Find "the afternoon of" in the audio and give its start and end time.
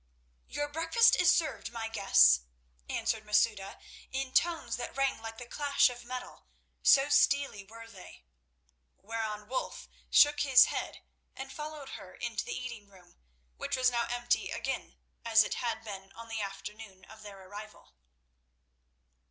16.29-17.21